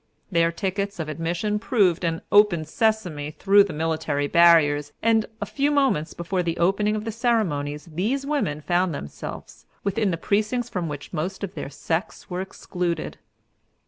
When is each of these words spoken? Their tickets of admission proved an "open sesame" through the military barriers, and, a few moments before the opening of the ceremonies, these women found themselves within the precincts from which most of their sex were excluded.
Their 0.31 0.51
tickets 0.51 0.97
of 0.99 1.09
admission 1.09 1.59
proved 1.59 2.03
an 2.03 2.23
"open 2.31 2.65
sesame" 2.65 3.29
through 3.29 3.63
the 3.65 3.71
military 3.73 4.25
barriers, 4.25 4.93
and, 5.03 5.27
a 5.39 5.45
few 5.45 5.69
moments 5.69 6.15
before 6.15 6.41
the 6.41 6.57
opening 6.57 6.95
of 6.95 7.05
the 7.05 7.11
ceremonies, 7.11 7.85
these 7.85 8.25
women 8.25 8.61
found 8.61 8.95
themselves 8.95 9.67
within 9.83 10.09
the 10.09 10.17
precincts 10.17 10.69
from 10.69 10.89
which 10.89 11.13
most 11.13 11.43
of 11.43 11.53
their 11.53 11.69
sex 11.69 12.31
were 12.31 12.41
excluded. 12.41 13.19